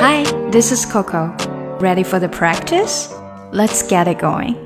[0.00, 1.34] Hi, this is Coco.
[1.80, 3.12] Ready for the practice?
[3.52, 4.56] Let's get it going.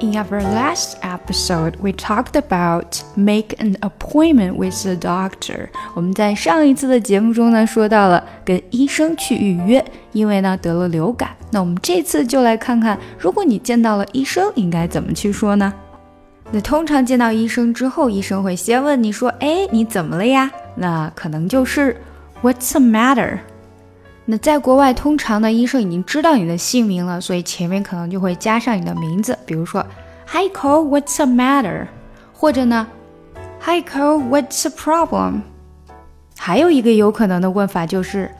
[0.00, 5.68] In our last episode, we talked about make an appointment with the doctor.
[5.94, 11.30] 我们在上一次的节目中呢，说到了跟医生去预约，因为呢得了流感。
[11.50, 15.72] 那我们这次就来看看，如果你见到了医生，应该怎么去说呢？
[16.50, 22.00] 那通常见到医生之后，医生会先问你说：“哎，你怎么了呀？”那可能就是
[22.40, 23.40] What's the matter？
[24.25, 29.85] 那在国外，通常呢，医生已经知道你的姓名了，所以前面可能就会加上你的名字，比如说
[30.27, 31.87] ，Hi Ko，What's the matter？
[32.31, 32.87] 或者呢
[33.61, 35.41] ，Hi Ko，What's the problem？
[36.37, 38.31] 还有一个有可能的问法就是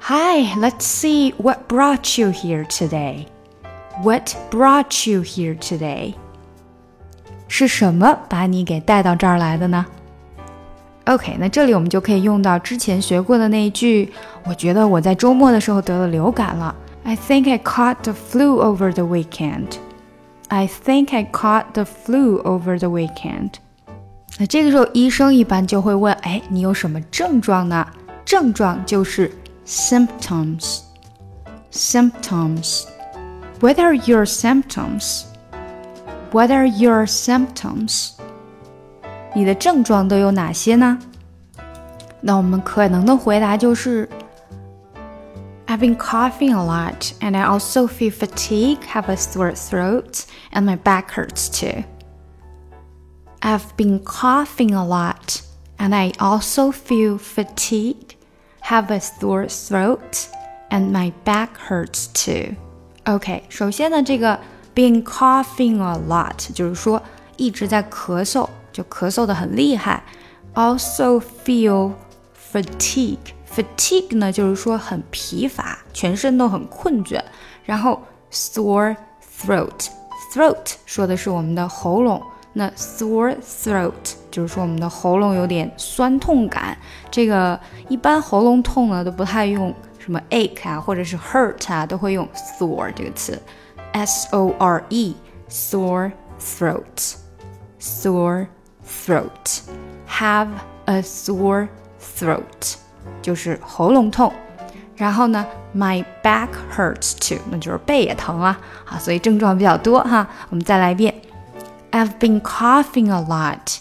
[0.00, 6.14] ，Hi，Let's see what brought you here today？What brought you here today？
[7.48, 9.86] 是什么把你给带到这儿来的呢？
[11.05, 14.13] ？OK，那这里我们就可以用到之前学过的那一句。
[14.45, 16.75] 我觉得我在周末的时候得了流感了。
[17.03, 19.77] I think I caught the flu over the weekend.
[20.49, 23.53] I think I caught the flu over the weekend.
[24.37, 27.87] 那这个时候医生一般就会问：哎，你有什么症状呢？
[28.25, 29.31] 症状就是
[29.65, 30.81] symptoms.
[31.71, 32.85] Symptoms.
[33.59, 35.23] What are your symptoms?
[36.31, 38.12] What are your symptoms?
[39.33, 40.97] 你的症状都有哪些呢？
[42.21, 44.09] 那我们可能的回答就是
[45.67, 50.63] I've been coughing a lot, and I also feel fatigue, have a sore throat, and
[50.63, 51.83] my back hurts too.
[53.41, 55.41] I've been coughing a lot,
[55.77, 58.15] and I also feel fatigue,
[58.61, 60.27] have a sore throat,
[60.69, 62.55] and my back hurts too.
[63.05, 64.39] OK，首先呢，这个
[64.75, 67.01] been coughing a lot 就是说
[67.37, 68.49] 一直在咳嗽。
[68.73, 70.03] 就咳嗽的很厉害。
[70.53, 71.93] Also feel
[72.51, 73.17] fatigue.
[73.51, 77.21] Fatigue 呢，就是说很疲乏，全身都很困倦。
[77.63, 78.01] 然后
[78.31, 78.95] sore
[79.41, 79.87] throat.
[80.33, 82.21] Throat 说的是我们的喉咙，
[82.53, 83.93] 那 sore throat
[84.29, 86.77] 就是说我们的喉咙有点酸痛感。
[87.09, 92.27] 这个一般喉咙痛呢都不太用什么 ache 啊，或者是 hurt 啊，都会用
[92.59, 93.41] sore 这个词，
[93.93, 95.15] s o r e
[95.49, 97.15] sore throat
[97.79, 98.45] sore
[98.85, 99.61] throat,
[100.07, 100.47] have
[100.85, 101.67] a sore
[101.99, 102.75] throat，
[103.21, 104.33] 就是喉咙痛。
[104.95, 108.59] 然后呢，my back hurts too，那就是背也疼啊。
[108.83, 110.27] 好，所以症状比较多哈。
[110.49, 111.13] 我们再来一遍，
[111.91, 113.77] I've been coughing a lot,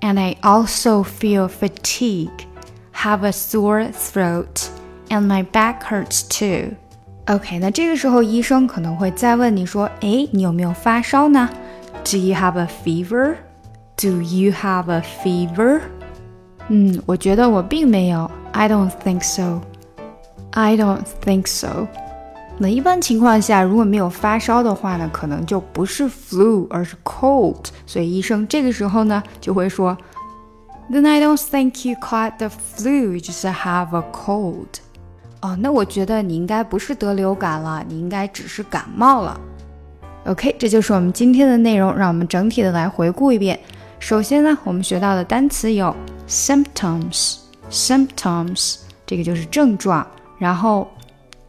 [0.00, 2.46] and I also feel fatigue,
[2.94, 4.68] have a sore throat,
[5.10, 6.76] and my back hurts too.
[7.26, 11.50] OK，那这个时候医生可能会再问你说，哎，你有没有发烧呢？
[12.04, 13.36] Do you have a fever?
[13.96, 15.80] Do you have a fever?
[16.68, 18.30] 嗯，我觉得我并没有。
[18.52, 19.60] I don't think so.
[20.50, 21.86] I don't think so.
[22.58, 27.66] 那一般情况下，如果没有发烧的话呢，可能就不是 flu，而是 cold。
[27.86, 29.96] 所以医生这个时候呢就会说，
[30.90, 33.12] Then I don't think you caught the flu.
[33.12, 34.66] You just have a cold.
[35.40, 39.40] 哦，那我觉得你应该不是得流感了，你应该只是感冒了。
[40.26, 43.58] OK，这就是我们今天的内容，让我们整体的来回顾一遍。
[43.99, 45.95] 首先呢，我们学到的单词有
[46.27, 50.05] symptoms，symptoms 这个就是症状，
[50.37, 50.87] 然后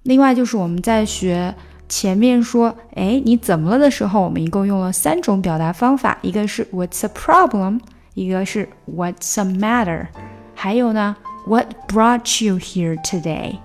[0.04, 1.54] 另外就是我们在学
[1.90, 7.80] 前面说，哎，你怎么了的时候，我们一共用了三种表达方法，一个是 What's a problem，
[8.14, 10.08] 一个是 What's a matter，
[10.54, 11.16] 还有呢
[11.48, 13.58] What brought you here today？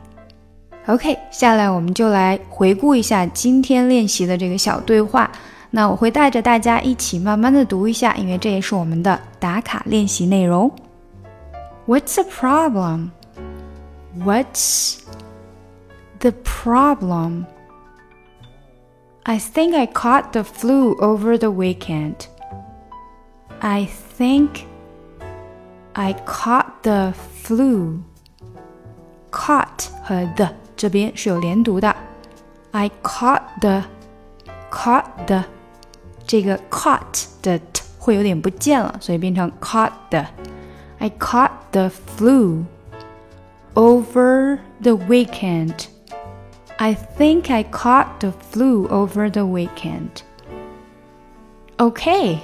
[0.88, 5.30] today？OK，下来我们就来回顾一下今天练习的这个小对话。
[5.72, 10.72] 那我会带着大家一起慢慢的读一下，因为这也是我们的打卡练习内容。
[11.88, 13.10] What's the problem?
[14.24, 15.00] What's
[16.20, 17.46] the problem?
[19.24, 22.28] I think I caught the flu over the weekend.
[23.60, 23.88] I
[24.18, 24.66] think
[25.94, 27.14] I caught the
[27.44, 28.02] flu.
[29.32, 31.96] Caught 和 the 这边是有连读的。
[32.72, 33.84] I caught the
[34.72, 35.44] caught the
[36.26, 42.64] 这个 caught 的 t 会有点不见了，所以变成 caught the。I caught the flu
[43.74, 45.88] over the weekend.
[46.78, 50.24] I think I caught the flu over the weekend.
[51.78, 52.40] Okay,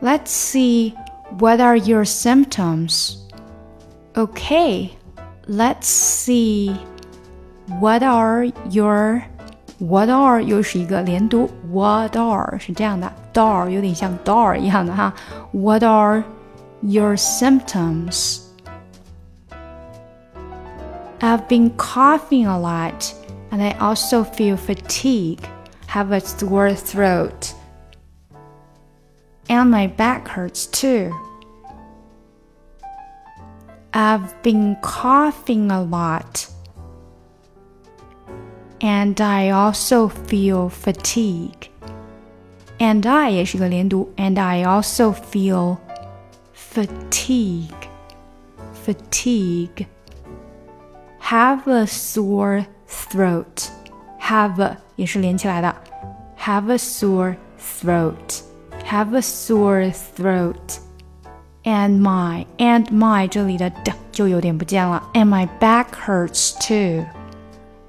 [0.00, 0.94] let's see
[1.38, 3.16] what are your symptoms.
[4.14, 4.90] Okay,
[5.46, 6.76] let's see
[7.80, 9.22] what are your
[9.78, 15.12] what are 又是一个连读，what are 是这样的，door 有点像 door 一样的哈。
[15.52, 16.22] What are
[16.82, 18.40] your symptoms?
[21.20, 23.12] I've been coughing a lot,
[23.50, 25.38] and I also feel fatigue,
[25.88, 27.52] have a sore throat,
[29.46, 31.12] and my back hurts too.
[33.92, 36.48] I've been coughing a lot,
[38.80, 41.68] and I also feel fatigue.
[42.78, 45.76] And I 也是个连读，and I also feel
[46.54, 47.68] fatigue,
[48.84, 49.86] fatigue
[51.20, 53.68] have a sore throat.
[54.20, 55.74] Have a 也是连起来的。
[56.38, 58.42] Have a sore throat.
[58.86, 60.78] Have a sore throat.
[61.64, 65.02] And my and my 这里的的就有点不见了。
[65.14, 67.06] And my back hurts too.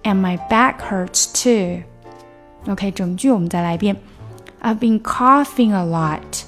[0.08, 1.84] And my back hurts too.
[2.68, 3.96] OK，整句我们再来一遍。
[4.62, 6.44] I've been coughing a lot,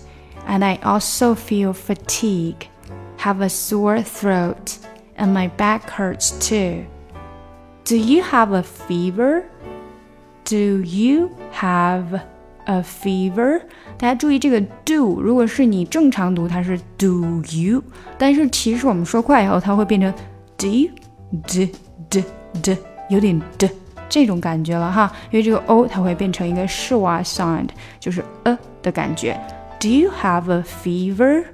[0.48, 2.68] and I also feel fatigue,
[3.20, 4.78] have a sore throat
[5.18, 6.86] and my back hurts too.
[7.84, 9.44] Do you have a fever?
[10.44, 12.22] Do you have
[12.66, 13.62] a fever？
[13.98, 17.84] 大家注意这个 do，如果是你正常读，它是 do you，
[18.18, 20.14] 但是其实我们说快以后，它会变成
[20.58, 20.92] do you
[21.48, 21.72] d
[22.10, 22.24] d
[22.62, 22.78] d，
[23.11, 23.69] 有点的
[24.09, 27.69] 这种感觉了哈，因为这个 o 它会变成一个 schwa sound，
[27.99, 29.39] 就是呃的感觉。
[29.79, 31.45] Do you have a fever?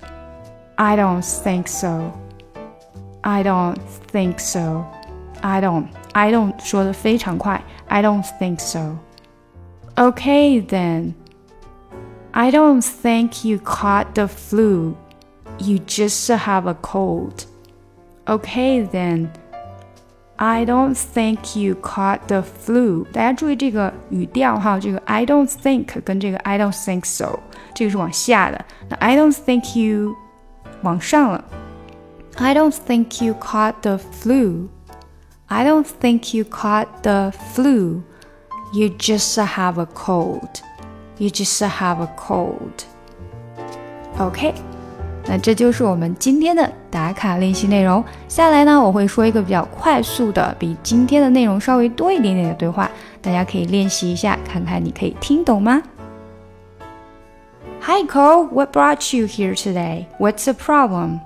[0.76, 2.12] I don't think so.
[3.22, 3.76] I don't
[4.12, 4.84] think so.
[5.40, 5.86] I don't.
[6.12, 7.62] I don't 说的非常快。
[7.88, 8.96] I don't think so.
[9.96, 11.14] Okay then.
[12.32, 14.94] I don't think you caught the flu.
[15.58, 17.44] You just have a cold.
[18.26, 19.28] Okay then.
[20.37, 23.05] I don't think you caught the flu。
[23.11, 27.39] 大家注意这个语调哈，这个 I don't think 跟这个 I don't think so，
[27.75, 28.65] 这个是往下的。
[28.89, 30.15] 那 I don't think you
[30.81, 31.43] 往上了。
[32.37, 34.69] I don't think you caught the flu.
[35.47, 38.01] I don't think you caught the flu.
[38.73, 40.61] You just have a cold.
[41.17, 42.85] You just have a cold.
[44.17, 44.53] OK，
[45.28, 48.02] 那这就是我们今天的打卡练习内容。
[48.28, 52.88] 下来呢，我会说一个比较快速的，比今天的内容稍微多一点点的对话，
[53.20, 55.82] 大家可以练习一下，看看你可以听懂吗
[57.82, 60.06] ？Hi Ko, what brought you here today?
[60.18, 61.20] What's the problem?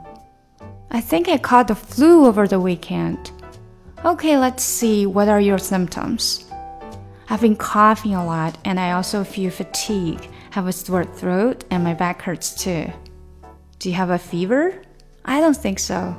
[0.89, 3.19] I think I caught the flu over the weekend.
[4.03, 5.07] Okay, let's see.
[5.07, 6.41] What are your symptoms?
[7.29, 11.85] I've been coughing a lot, and I also feel fatigue, have a sore throat, and
[11.85, 12.91] my back hurts too.
[13.80, 14.82] Do you have a fever?
[15.26, 16.16] I don't think so.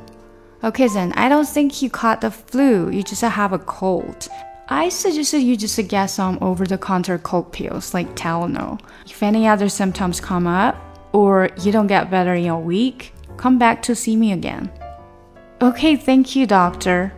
[0.64, 2.90] Okay, then, I don't think you caught the flu.
[2.90, 4.28] You just have a cold.
[4.68, 8.80] I suggest you just get some over the counter cold pills like Tylenol.
[9.06, 10.76] If any other symptoms come up,
[11.12, 14.70] or you don't get better in a week, come back to see me again.
[15.60, 17.12] Okay, thank you, doctor.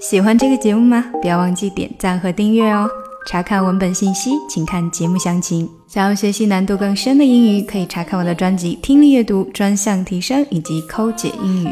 [0.00, 1.04] 喜欢这个节目吗？
[1.20, 2.88] 不要忘记点赞和订阅哦。
[3.25, 5.67] 查看文本信息，请看节目详情。
[5.87, 11.67] 想要学习难度更深的英语，可以查看我的专辑《听力阅读专项提升》以及《抠解英语》。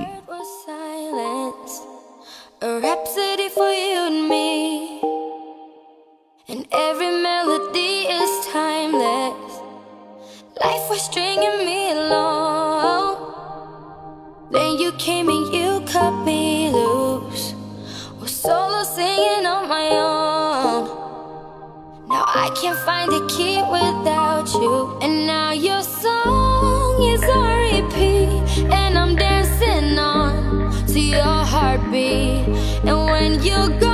[22.86, 24.98] find a key without you.
[25.02, 32.48] And now your song is on repeat, and I'm dancing on to your heartbeat.
[32.86, 33.93] And when you go.